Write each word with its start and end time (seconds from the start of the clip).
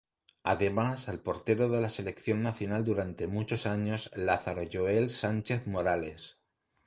Además 0.41 1.07
al 1.09 1.19
portero 1.21 1.69
de 1.69 1.79
la 1.79 1.91
selección 1.91 2.41
nacional 2.41 2.83
durante 2.83 3.27
muchos 3.27 3.67
años, 3.67 4.09
Lázaro 4.15 4.63
Joel 4.73 5.11
Sánchez 5.11 5.67
Morales. 5.67 6.39